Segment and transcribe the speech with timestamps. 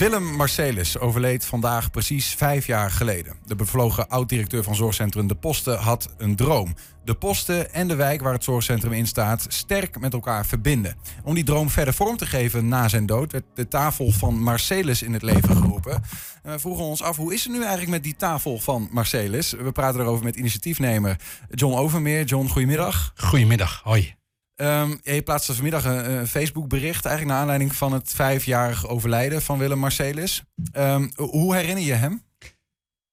[0.00, 3.36] Willem Marcelis overleed vandaag precies vijf jaar geleden.
[3.44, 6.74] De bevlogen oud-directeur van zorgcentrum De Posten had een droom.
[7.04, 10.96] De posten en de wijk waar het zorgcentrum in staat sterk met elkaar verbinden.
[11.24, 15.02] Om die droom verder vorm te geven na zijn dood werd de tafel van Marcelis
[15.02, 16.02] in het leven geroepen.
[16.42, 19.50] En we vroegen ons af, hoe is het nu eigenlijk met die tafel van Marcelis?
[19.50, 21.16] We praten erover met initiatiefnemer
[21.50, 22.24] John Overmeer.
[22.24, 23.12] John, goedemiddag.
[23.16, 24.16] Goedemiddag, hoi.
[24.56, 29.78] Um, je plaatste vanmiddag een, Facebook-bericht, eigenlijk naar aanleiding van het vijfjarig overlijden van Willem
[29.78, 30.42] Marcelis.
[30.72, 32.22] Um, hoe herinner je hem?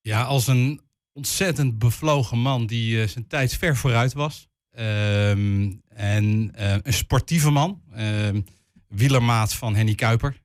[0.02, 0.82] Ja, als een
[1.14, 4.48] ontzettend bevlogen man die uh, zijn tijd ver vooruit was.
[4.80, 7.82] Um, en uh, een sportieve man,
[8.88, 10.42] wielermaat van Henny Kuiper.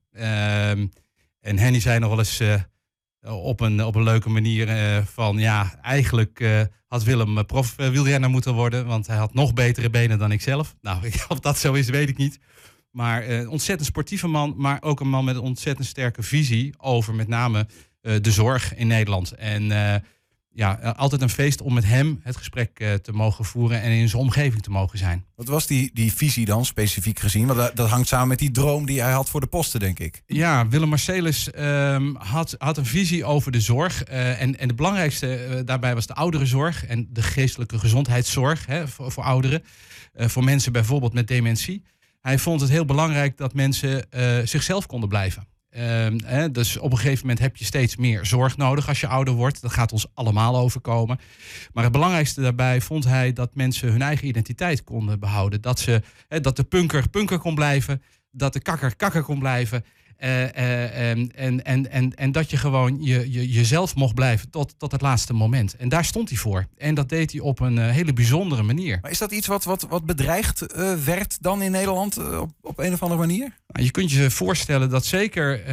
[1.40, 2.54] en Henny zei nog wel eens uh,
[3.28, 4.68] op, een, op een leuke manier
[5.04, 6.44] van ja, eigenlijk
[6.86, 10.74] had Willem prof wielrenner moeten worden, want hij had nog betere benen dan ik zelf.
[10.82, 12.38] Nou, of dat zo is, weet ik niet.
[12.90, 17.28] Maar ontzettend sportieve man, maar ook een man met een ontzettend sterke visie over met
[17.28, 17.66] name
[18.00, 19.32] de zorg in Nederland.
[19.32, 19.70] En
[20.58, 24.22] ja, altijd een feest om met hem het gesprek te mogen voeren en in zijn
[24.22, 25.24] omgeving te mogen zijn.
[25.34, 27.46] Wat was die, die visie dan specifiek gezien?
[27.46, 29.98] Want dat, dat hangt samen met die droom die hij had voor de posten, denk
[29.98, 30.22] ik.
[30.26, 34.02] Ja, Willem Marcelis um, had, had een visie over de zorg.
[34.02, 39.24] en, en de belangrijkste daarbij was de ouderenzorg en de geestelijke gezondheidszorg hè, voor, voor
[39.24, 39.62] ouderen.
[40.14, 41.82] voor mensen bijvoorbeeld met dementie.
[42.20, 44.06] Hij vond het heel belangrijk dat mensen
[44.44, 45.46] zichzelf konden blijven.
[45.70, 49.34] Hè, dus op een gegeven moment heb je steeds meer zorg nodig als je ouder
[49.34, 49.62] wordt.
[49.62, 51.18] Dat gaat ons allemaal overkomen.
[51.72, 55.60] Maar het belangrijkste daarbij vond hij dat mensen hun eigen identiteit konden behouden.
[55.60, 58.02] Dat, ze, dat de punker punker kon blijven.
[58.30, 59.84] Dat de kakker kakker kon blijven.
[60.24, 61.30] Uh, uh, en,
[61.64, 65.32] en, en, en dat je gewoon je, je, jezelf mocht blijven tot, tot het laatste
[65.32, 65.76] moment.
[65.76, 66.66] En daar stond hij voor.
[66.76, 68.98] En dat deed hij op een uh, hele bijzondere manier.
[69.02, 70.66] Maar is dat iets wat, wat, wat bedreigd
[71.04, 73.56] werd dan in Nederland op, op een of andere manier?
[73.68, 75.66] Nou, je kunt je voorstellen dat zeker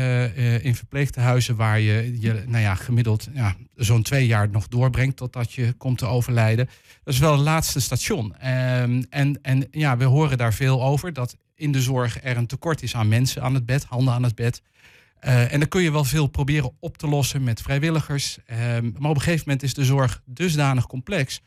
[0.64, 5.54] in verpleegtehuizen waar je, je nou ja, gemiddeld ja, zo'n twee jaar nog doorbrengt totdat
[5.54, 6.70] je komt te overlijden.
[7.04, 8.36] Dat is wel het laatste station.
[8.36, 11.14] Ehm, en, en ja, we horen daar veel over.
[11.14, 14.24] Dat in de zorg er een tekort is aan mensen aan het bed, handen aan
[14.24, 14.62] het bed.
[15.22, 18.38] Uh, en dan kun je wel veel proberen op te lossen met vrijwilligers.
[18.38, 21.42] Uh, maar op een gegeven moment is de zorg dusdanig complex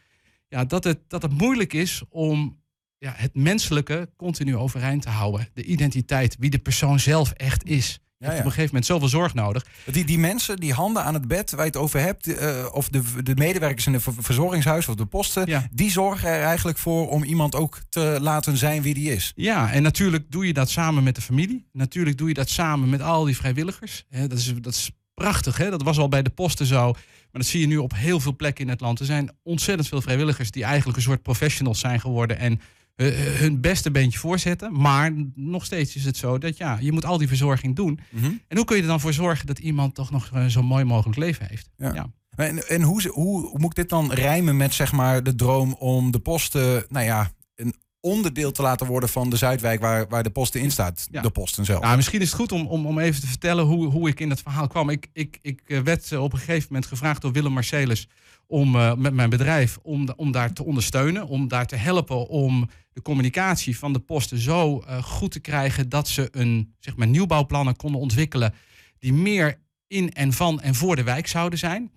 [0.49, 2.63] ja, dat, het, dat het moeilijk is om
[2.99, 5.49] ja, het menselijke continu overeind te houden.
[5.55, 7.99] De identiteit, wie de persoon zelf echt is.
[8.19, 9.67] Je ja, hebt op een gegeven moment zoveel zorg nodig.
[9.84, 12.89] Die, die mensen, die handen aan het bed waar je het over hebt, uh, of
[12.89, 15.69] de, de medewerkers in de verzorgingshuis of de posten, ja.
[15.73, 19.33] die zorgen er eigenlijk voor om iemand ook te laten zijn wie die is.
[19.34, 21.69] Ja, en natuurlijk doe je dat samen met de familie.
[21.73, 24.05] Natuurlijk doe je dat samen met al die vrijwilligers.
[24.09, 25.71] He, dat, is, dat is prachtig, hè?
[25.71, 26.93] dat was al bij de posten zo.
[26.93, 29.00] Maar dat zie je nu op heel veel plekken in het land.
[29.00, 32.39] Er zijn ontzettend veel vrijwilligers die eigenlijk een soort professionals zijn geworden.
[32.39, 32.61] En
[33.05, 34.81] hun beste beentje voorzetten.
[34.81, 38.01] Maar nog steeds is het zo dat ja, je moet al die verzorging doen.
[38.11, 38.41] Mm -hmm.
[38.49, 41.19] En hoe kun je er dan voor zorgen dat iemand toch nog zo mooi mogelijk
[41.19, 41.71] leven heeft?
[41.77, 41.95] Ja.
[41.95, 42.13] ja.
[42.37, 46.11] En, en hoe, hoe, moet ik dit dan rijmen met zeg maar de droom om
[46.11, 50.31] de posten, nou ja, een onderdeel te laten worden van de Zuidwijk waar, waar de
[50.31, 51.23] posten in staat, ja.
[51.23, 51.83] de posten zelf.
[51.83, 54.29] Nou, misschien is het goed om, om, om even te vertellen hoe, hoe ik in
[54.29, 54.91] dat verhaal kwam.
[54.91, 58.09] Ik, ik, ik werd op een gegeven moment gevraagd door Willem Marcelis
[58.47, 62.69] om uh, met mijn bedrijf om, om daar te ondersteunen, om daar te helpen om
[62.93, 67.07] de communicatie van de posten zo uh, goed te krijgen dat ze een zeg maar,
[67.07, 68.55] nieuwbouwplannen konden ontwikkelen
[68.99, 71.93] die meer in en van en voor de wijk zouden zijn.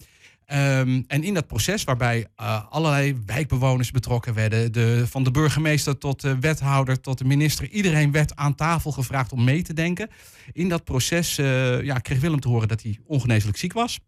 [0.47, 5.97] Um, en in dat proces, waarbij uh, allerlei wijkbewoners betrokken werden, de, van de burgemeester
[5.97, 10.09] tot de wethouder tot de minister, iedereen werd aan tafel gevraagd om mee te denken.
[10.52, 14.00] In dat proces uh, ja, kreeg Willem te horen dat hij ongeneeslijk ziek was.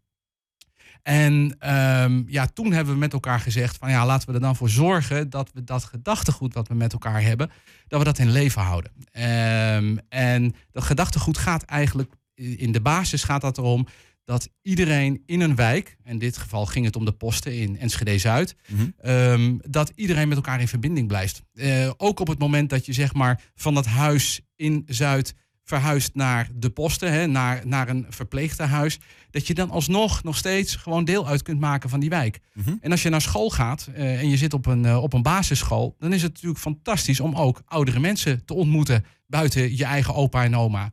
[1.02, 1.56] En
[2.02, 4.68] um, ja, toen hebben we met elkaar gezegd van ja, laten we er dan voor
[4.68, 7.50] zorgen dat we dat gedachtegoed wat we met elkaar hebben,
[7.88, 8.92] dat we dat in leven houden.
[9.76, 13.86] Um, en dat gedachtegoed gaat eigenlijk, in de basis gaat dat erom
[14.24, 18.54] dat iedereen in een wijk, in dit geval ging het om de posten in Enschede-Zuid,
[18.68, 19.10] mm -hmm.
[19.10, 21.42] um, dat iedereen met elkaar in verbinding blijft.
[21.54, 25.34] Uh, ook op het moment dat je zeg maar van dat huis in Zuid
[25.64, 28.98] verhuist naar de posten, hè, naar, naar een verpleegtehuis,
[29.30, 32.38] dat je dan alsnog nog steeds gewoon deel uit kunt maken van die wijk.
[32.52, 32.78] Mm -hmm.
[32.80, 35.22] En als je naar school gaat uh, en je zit op een, uh, op een
[35.22, 40.14] basisschool, dan is het natuurlijk fantastisch om ook oudere mensen te ontmoeten buiten je eigen
[40.14, 40.92] opa en oma.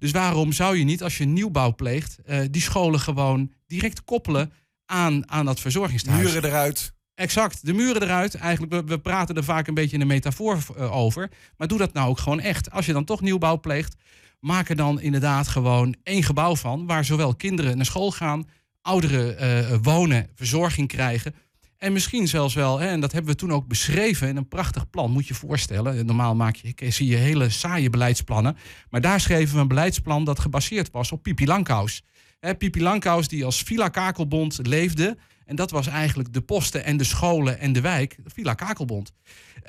[0.00, 4.52] Dus waarom zou je niet, als je nieuwbouw pleegt, uh, die scholen gewoon direct koppelen
[4.86, 6.24] aan, aan dat verzorgingstehuis?
[6.24, 6.92] Muren eruit.
[7.14, 8.34] Exact, de muren eruit.
[8.34, 11.30] Eigenlijk, we, we praten er vaak een beetje in een metafoor uh, over.
[11.56, 12.70] Maar doe dat nou ook gewoon echt.
[12.70, 13.94] Als je dan toch nieuwbouw pleegt,
[14.38, 16.86] maak er dan inderdaad gewoon één gebouw van.
[16.86, 18.48] Waar zowel kinderen naar school gaan,
[18.82, 21.34] ouderen uh, wonen, verzorging krijgen.
[21.80, 24.90] En misschien zelfs wel, hè, en dat hebben we toen ook beschreven in een prachtig
[24.90, 25.10] plan.
[25.10, 26.06] Moet je voorstellen.
[26.06, 28.56] Normaal maak je, zie je hele saaie beleidsplannen.
[28.90, 32.02] Maar daar schreven we een beleidsplan dat gebaseerd was op Pipi Langkous.
[32.40, 35.18] Hè, Pipi Langkous die als Villa Kakelbond leefde.
[35.44, 39.12] En dat was eigenlijk de posten en de scholen en de wijk, Villa Kakelbond.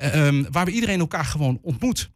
[0.02, 2.10] Uh, waar we iedereen elkaar gewoon ontmoet.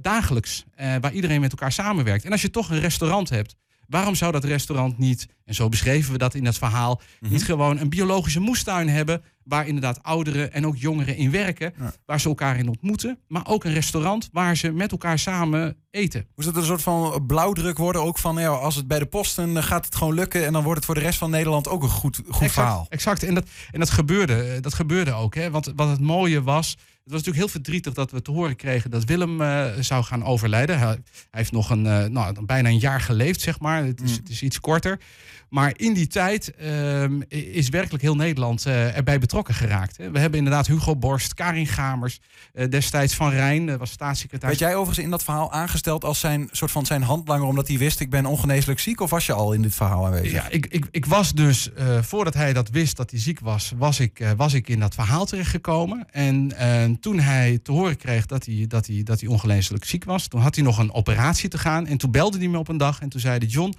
[0.00, 0.64] Dagelijks.
[1.00, 2.24] Waar iedereen met elkaar samenwerkt.
[2.24, 3.56] En als je toch een restaurant hebt
[3.90, 7.44] Waarom zou dat restaurant niet, en zo beschreven we dat in het verhaal, niet mhm.
[7.44, 11.74] gewoon een biologische moestuin hebben waar inderdaad ouderen en ook jongeren in werken,
[12.06, 16.26] waar ze elkaar in ontmoeten, maar ook een restaurant waar ze met elkaar samen eten.
[16.36, 19.62] Moest het een soort van blauwdruk worden ook van, ja, als het bij de posten
[19.62, 21.88] gaat het gewoon lukken en dan wordt het voor de rest van Nederland ook een
[21.88, 22.86] goed, goed exact, verhaal.
[22.88, 25.34] Exact, en dat, en dat gebeurde, dat gebeurde ook.
[25.34, 25.50] Hè?
[25.50, 26.76] Want wat het mooie was,
[27.10, 30.24] het was natuurlijk heel verdrietig dat we te horen kregen dat Willem uh, zou gaan
[30.24, 30.78] overlijden.
[30.78, 30.98] Hij, hij
[31.30, 33.84] heeft nog een, uh, nou, bijna een jaar geleefd, zeg maar.
[33.84, 34.16] Het is, mm.
[34.16, 35.00] het is iets korter.
[35.48, 39.96] Maar in die tijd uh, is werkelijk heel Nederland uh, erbij betrokken geraakt.
[39.96, 40.10] Hè.
[40.10, 42.20] We hebben inderdaad Hugo Borst, Karin Gamers,
[42.68, 44.58] destijds Van Rijn, was staatssecretaris.
[44.58, 47.78] Werd jij overigens in dat verhaal aangesteld als zijn soort van zijn handlanger, omdat hij
[47.78, 49.00] wist ik ben ongeneeslijk ziek?
[49.00, 50.32] Of was je al in dit verhaal aanwezig?
[50.32, 51.70] Ja, ik, ik, ik was dus,
[52.00, 55.24] voordat hij dat wist dat hij ziek was, was ik, was ik in dat verhaal
[55.24, 56.06] terechtgekomen.
[56.10, 56.52] En
[57.00, 60.40] toen hij te horen kreeg dat hij, dat, hij, dat hij ongeneeslijk ziek was, toen
[60.40, 61.86] had hij nog een operatie te gaan.
[61.86, 63.74] En toen belde hij me op een dag en toen zei hij, John...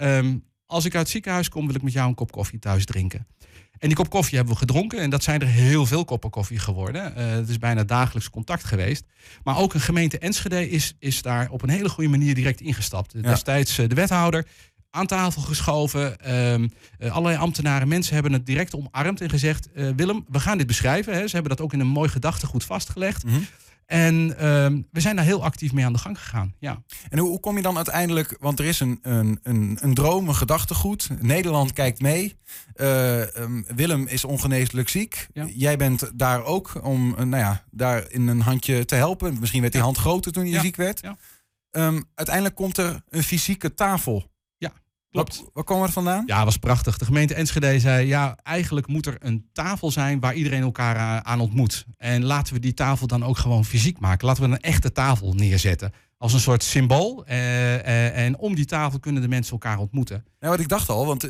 [0.00, 2.84] Um, als ik uit het ziekenhuis kom, wil ik met jou een kop koffie thuis
[2.84, 3.26] drinken.
[3.78, 4.98] En die kop koffie hebben we gedronken.
[4.98, 7.12] En dat zijn er heel veel koppen koffie geworden.
[7.18, 9.04] Uh, het is bijna dagelijks contact geweest.
[9.44, 13.12] Maar ook een gemeente Enschede is, is daar op een hele goede manier direct ingestapt.
[13.12, 13.20] Ja.
[13.20, 14.46] Destijds uh, de wethouder
[14.94, 16.16] aan tafel geschoven.
[16.26, 19.68] Uh, allerlei ambtenaren, mensen hebben het direct omarmd en gezegd...
[19.72, 21.14] Willem, we gaan dit beschrijven.
[21.14, 21.26] Hè.
[21.26, 23.24] Ze hebben dat ook in een mooi gedachtegoed vastgelegd.
[23.24, 23.46] Mm
[23.92, 26.54] en ehm, we zijn daar heel actief mee aan de gang gegaan.
[26.58, 26.82] Ja.
[27.08, 30.28] En hoe, hoe kom je dan uiteindelijk, want er is een, een, een, een droom,
[30.28, 31.08] een gedachtegoed.
[31.20, 32.36] Nederland kijkt mee.
[32.76, 35.28] Uh, um, Willem is ongeneeslijk ziek.
[35.54, 39.36] Jij bent daar ook om nou ja, daar in een handje te helpen.
[39.40, 41.00] Misschien werd die hand groter toen je ziek werd.
[41.70, 44.31] Um, uiteindelijk komt er een fysieke tafel
[45.12, 45.42] Klopt.
[45.52, 46.22] Waar, komen we vandaan?
[46.26, 46.98] Ja, was prachtig.
[46.98, 51.16] De gemeente Enschede zei, ja, eigenlijk moet er een tafel zijn waar iedereen elkaar eh,
[51.16, 51.86] aan ontmoet.
[51.96, 54.26] En laten we die tafel dan ook gewoon fysiek maken.
[54.26, 55.92] Laten we een echte tafel neerzetten.
[56.18, 57.24] Als een soort symbool.
[57.26, 60.24] Eh, eh, en om die tafel kunnen de mensen elkaar ontmoeten.
[60.40, 61.22] Ja, wat ik dacht al, want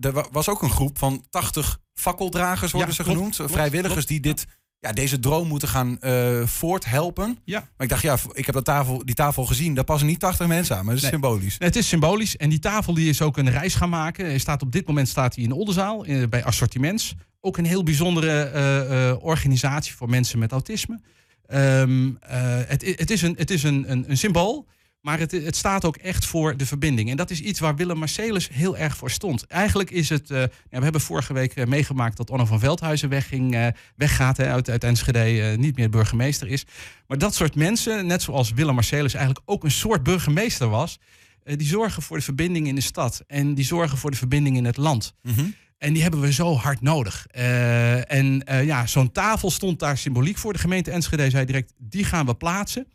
[0.00, 3.38] er was ook een groep van 80 fakkeldragers, worden ze genoemd.
[3.44, 4.46] vrijwilligers die dit
[4.86, 7.38] ja, deze droom moeten gaan uh, voorthelpen.
[7.44, 7.58] Ja.
[7.58, 9.74] Maar ik dacht, ja, ik heb dat tafel, die tafel gezien.
[9.74, 11.56] Daar passen niet 80 mensen aan, maar het is symbolisch.
[11.58, 12.36] het is symbolisch.
[12.36, 14.24] En die tafel die is ook een reis gaan maken.
[14.24, 17.14] Hij staat op dit moment staat hij in Oldenzaal, in, bij Assortiments.
[17.40, 21.00] Ook een heel bijzondere uh, uh, organisatie voor mensen met autisme.
[21.48, 24.66] Um, het, het, is, een, het is een, een, een symbool.
[25.06, 27.10] Maar het, het, staat ook echt voor de verbinding.
[27.10, 29.46] En dat is iets waar Willem Marcelis heel erg voor stond.
[29.46, 30.30] Eigenlijk is het.
[30.30, 33.66] Uh, ja, we hebben vorige week uh, meegemaakt dat Onno van Veldhuizen wegging, uh,
[33.96, 36.64] weggaat hè, uit, uit Enschede, niet meer burgemeester is.
[37.06, 40.98] Maar dat soort mensen, net zoals Willem Marcelis eigenlijk ook een soort burgemeester was,
[41.44, 43.24] die zorgen voor de verbinding in de stad.
[43.26, 45.14] En die zorgen voor de verbinding in het land.
[45.22, 45.54] Mm -hmm.
[45.78, 47.26] En die hebben we zo hard nodig.
[47.26, 50.52] en ja, zo'n tafel stond daar symboliek voor.
[50.52, 52.86] De gemeente Enschede zei direct: die gaan we plaatsen.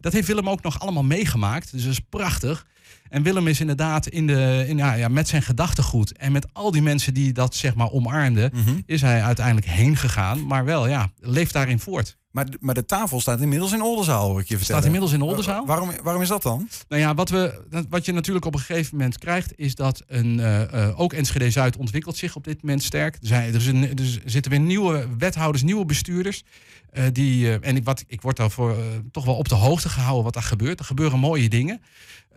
[0.00, 1.72] Dat heeft Willem ook nog allemaal meegemaakt.
[1.72, 2.66] Dus dat is prachtig.
[3.08, 6.70] En Willem is inderdaad in de, in, ja, ja, met zijn gedachtegoed en met al
[6.70, 8.80] die mensen die dat zeg maar omarmden, mhm.
[8.86, 10.46] is hij uiteindelijk heen gegaan.
[10.46, 12.16] Maar wel, ja, leeft daarin voort.
[12.30, 14.82] Maar, maar de tafel staat inmiddels in Oldenzaal, hoor ik je vertellen.
[14.82, 15.66] Staat inmiddels in Oldenzaal.
[15.66, 16.68] waarom, waarom is dat dan?
[16.88, 20.38] Nou ja, wat, we, wat je natuurlijk op een gegeven moment krijgt, is dat een,
[20.38, 23.14] uh, uh, ook Enschede Zuid ontwikkelt zich op dit moment sterk.
[23.14, 26.44] Er, zijn, er, is een, er zitten weer nieuwe wethouders, nieuwe bestuurders.
[26.92, 28.76] Uh, die, en ik, wat, ik word daarvoor
[29.10, 30.78] toch wel op de hoogte gehouden wat daar gebeurt.
[30.78, 31.80] Er gebeuren mooie dingen.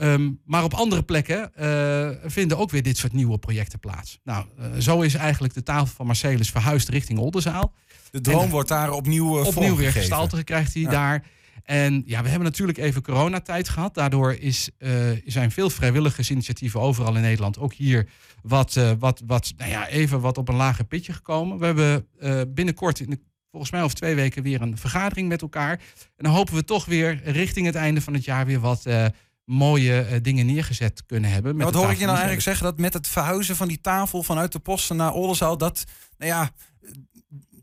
[0.01, 1.51] Um, maar op andere plekken
[2.25, 4.19] vinden ook weer dit soort nieuwe projecten plaats.
[4.23, 4.45] Nou,
[4.79, 7.73] zo is eigenlijk de tafel van Marcelis verhuisd richting Oldenzaal.
[8.11, 11.23] De droom wordt daar opnieuw uh, Opnieuw weer gestalte krijgt hij daar.
[11.63, 13.93] En ja, we hebben natuurlijk even coronatijd gehad.
[13.93, 14.91] Daardoor is, uh,
[15.25, 18.07] zijn veel vrijwilligersinitiatieven overal in Nederland, ook hier,
[18.43, 21.59] wat, uh, wat, wat, nou ja, even wat op een lager pitje gekomen.
[21.59, 23.19] We hebben uh, binnenkort, in de,
[23.51, 25.71] volgens mij over twee weken, weer een vergadering met elkaar.
[25.71, 28.85] En dan hopen we toch weer richting het einde van het jaar weer wat
[29.45, 31.55] mooie dingen neergezet kunnen hebben.
[31.55, 32.65] Met wat hoor ik je nou eigenlijk zeggen?
[32.65, 35.83] Dat met het verhuizen van die tafel vanuit de posten naar Oldenzaal, dat,
[36.17, 36.49] nou ja,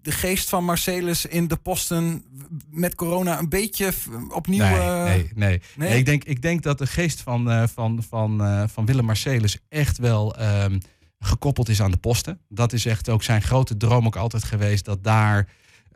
[0.03, 2.25] de geest van Marcelis in de posten
[2.71, 3.93] met corona een beetje
[4.35, 4.65] opnieuw.
[4.65, 5.05] Nee, uh...
[5.05, 5.99] nee, nee, nee.
[5.99, 10.41] ik, denk, ik denk dat de geest van, van, van, van Willem Marcelis echt wel
[10.41, 10.79] um,
[11.19, 12.41] gekoppeld is aan de posten.
[12.49, 14.85] Dat is echt ook zijn grote droom ook altijd geweest.
[14.85, 15.49] Dat daar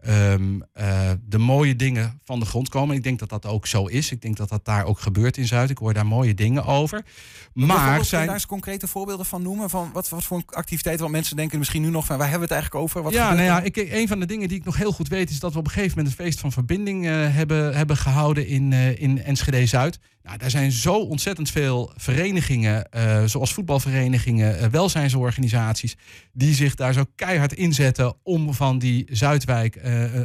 [0.03, 2.97] ehm, eh, de mooie dingen van de grond komen.
[2.97, 4.11] Ik denk dat dat ook zo is.
[4.11, 5.71] Ik denk dat dat daar ook gebeurt in Zuid.
[5.71, 7.05] Ik hoor daar mooie dingen over.
[7.53, 9.71] Maar zijn daar eens concrete voorbeelden van noemen?
[9.71, 11.03] Van wat, wat voor activiteiten?
[11.03, 13.03] Want mensen denken misschien nu nog van waar hebben we het eigenlijk over?
[13.03, 15.31] Wat ja, nou ja, ik, een van de dingen die ik nog heel goed weet
[15.31, 18.47] is dat we op een gegeven moment een feest van verbinding uh, hebben, hebben gehouden
[18.47, 19.99] in, uh, in Enschede Zuid.
[20.23, 25.97] Nou, daar zijn zo ontzettend veel verenigingen, uh, zoals voetbalverenigingen, welzijnsorganisaties,
[26.33, 29.77] die zich daar zo keihard inzetten om van die Zuidwijk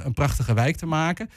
[0.06, 1.30] een prachtige wijk te maken.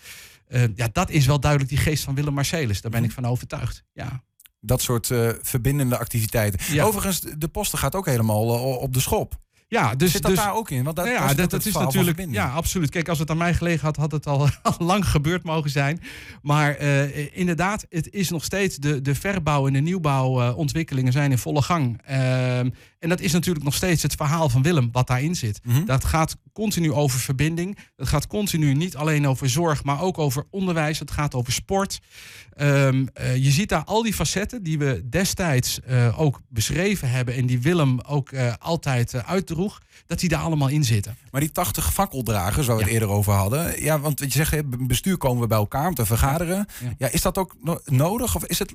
[0.74, 2.80] ja, dat is wel duidelijk die geest van Willem Marcelis.
[2.80, 3.82] Daar ben ik van overtuigd.
[3.92, 4.22] Ja.
[4.60, 6.74] Dat soort uh, verbindende activiteiten.
[6.74, 6.84] Ja.
[6.84, 9.38] Overigens, de posten gaat ook helemaal uh, op de schop.
[9.68, 10.84] Ja, dus, Zit dat dus, daar ook in?
[10.84, 12.26] Want dat, ja, dat, dat, is natuurlijk.
[12.30, 12.90] Ja, absoluut.
[12.90, 16.00] Kijk, als het aan mij gelegen had, had het al, al lang gebeurd mogen zijn.
[16.42, 18.76] Maar uh, inderdaad, het is nog steeds.
[18.76, 22.00] De, de verbouw en de nieuwbouwontwikkelingen zijn in volle gang.
[22.04, 22.70] Ehm,
[23.00, 25.60] en dat is natuurlijk nog steeds het verhaal van Willem, wat daarin zit.
[25.62, 25.84] Mm -hmm.
[25.84, 27.78] Dat gaat continu over verbinding.
[27.96, 30.98] Het gaat continu niet alleen over zorg, maar ook over onderwijs.
[30.98, 32.00] Het gaat over sport.
[32.56, 37.34] Um, uh, je ziet daar al die facetten die we destijds uh, ook beschreven hebben.
[37.34, 39.80] En die Willem ook uh, altijd uitdroeg.
[40.06, 41.16] Dat die daar allemaal in zitten.
[41.30, 43.82] Maar die 80 fakkeldragers, waar we het eerder over hadden.
[43.82, 46.66] Ja, want je zegt, bestuur komen we bij elkaar om te vergaderen.
[46.80, 48.34] Ja, ja is dat ook no nodig?
[48.34, 48.74] Of is het,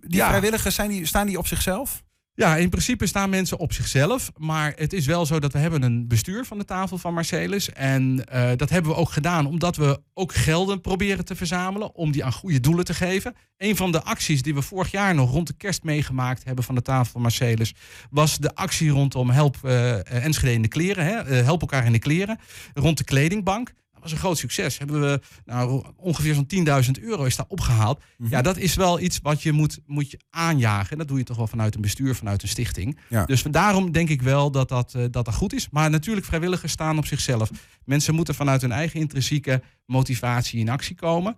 [0.00, 2.02] die vrijwilligers, zijn die, staan die op zichzelf?
[2.34, 4.30] Ja, in principe staan mensen op zichzelf.
[4.36, 7.72] Maar het is wel zo dat we hebben een bestuur van de tafel van Marcelis.
[7.72, 11.94] En uh, dat hebben we ook gedaan omdat we ook gelden proberen te verzamelen.
[11.94, 13.34] Om die aan goede doelen te geven.
[13.56, 16.74] Een van de acties die we vorig jaar nog rond de kerst meegemaakt hebben van
[16.74, 17.74] de tafel van Marcelis.
[18.10, 21.04] Was de actie rondom Help uh, Enschede in de kleren.
[21.04, 21.34] Hè?
[21.34, 22.38] Help elkaar in de kleren.
[22.74, 23.72] Rond de kledingbank.
[24.00, 24.78] Dat was een groot succes.
[24.78, 27.98] Hebben we nou, ongeveer zo'n 10.000 euro is daar opgehaald.
[27.98, 28.34] Mm -hmm.
[28.34, 30.90] Ja, dat is wel iets wat je moet, moet je aanjagen.
[30.90, 32.98] En dat doe je toch wel vanuit een bestuur, vanuit een stichting.
[33.08, 33.24] Ja.
[33.24, 35.68] Dus daarom denk ik wel dat dat, uh, dat dat goed is.
[35.70, 37.50] Maar natuurlijk, vrijwilligers staan op zichzelf.
[37.84, 41.36] Mensen moeten vanuit hun eigen intrinsieke motivatie in actie komen.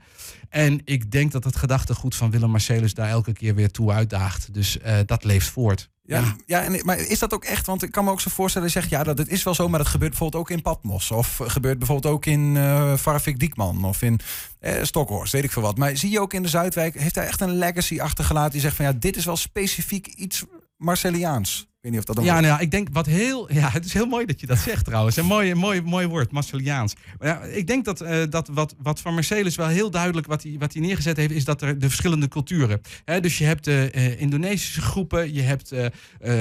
[0.48, 4.54] En ik denk dat het gedachtegoed van Willem Marcelis daar elke keer weer toe uitdaagt.
[4.54, 5.90] Dus uh, dat leeft voort.
[6.04, 6.36] Ja, ja.
[6.46, 7.66] ja en, maar is dat ook echt?
[7.66, 9.78] Want ik kan me ook zo voorstellen, zegt ja, dat het is wel zo, maar
[9.78, 11.10] dat gebeurt bijvoorbeeld ook in Patmos.
[11.10, 14.20] Of gebeurt bijvoorbeeld ook in uh, Farvik Diekman of in
[14.60, 15.78] uh, Stokhorst, weet ik veel wat.
[15.78, 18.76] Maar zie je ook in de Zuidwijk, heeft hij echt een legacy achtergelaten die zegt
[18.76, 20.44] van ja, dit is wel specifiek iets
[20.76, 21.71] Marceliaans.
[21.82, 23.50] Ik weet niet of dat ja, nou ja, ik denk wat heel.
[23.52, 25.16] Ja, het is heel mooi dat je dat zegt trouwens.
[25.16, 26.94] Een mooi, mooi, mooi woord, Marceliaans.
[27.18, 30.42] Maar ja, ik denk dat, uh, dat wat, wat van Marcelis wel heel duidelijk wat
[30.42, 32.80] hij, wat hij neergezet heeft, is dat er de verschillende culturen.
[33.04, 35.84] Hè, dus je hebt de uh, Indonesische groepen, je hebt uh,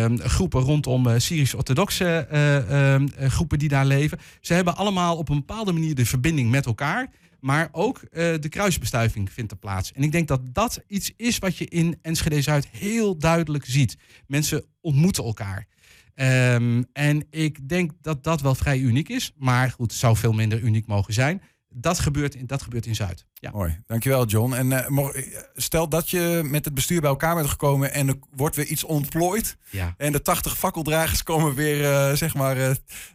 [0.04, 2.28] um, groepen rondom Syrisch-orthodoxe
[2.72, 4.20] um, groepen die daar leven.
[4.42, 7.10] Ze hebben allemaal op een bepaalde manier de verbinding met elkaar.
[7.42, 9.92] Maar ook uh, de kruisbestuiving vindt er plaats.
[9.92, 13.98] En ik denk dat dat iets is wat je in Enschede Zuid heel duidelijk ziet.
[14.28, 15.68] Mensen ontmoeten elkaar.
[16.16, 19.34] Um, en ik denk dat dat wel vrij uniek is.
[19.38, 21.42] Maar goed, het zou veel minder uniek mogen zijn.
[21.74, 23.26] Dat gebeurt in, dat gebeurt in Zuid.
[23.34, 23.52] Ja.
[23.52, 24.54] Mooi, dankjewel John.
[24.54, 25.08] En uh,
[25.56, 28.84] stel dat je met het bestuur bij elkaar bent gekomen en er wordt weer iets
[28.84, 29.58] ontplooid.
[29.70, 29.94] Ja.
[29.98, 32.70] En de 80 fakkeldragers komen weer, uh, zeg maar, uh,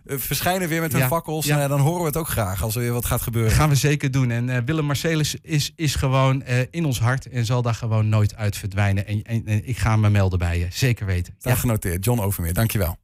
[0.04, 1.06] verschijnen weer met hun ja.
[1.06, 1.46] fakkels.
[1.46, 1.68] Ja.
[1.68, 3.50] dan horen we het ook graag als er weer wat gaat gebeuren.
[3.50, 4.30] Dat gaan we zeker doen.
[4.30, 8.56] En Willem Marcelis is, is gewoon in ons hart en zal daar gewoon nooit uit
[8.56, 9.06] verdwijnen.
[9.06, 11.34] En, en, en ik ga me melden bij je, zeker weten.
[11.38, 12.04] Dat genoteerd.
[12.04, 12.98] John Overmeer, dankjewel.